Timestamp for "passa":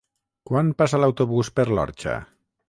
0.79-1.01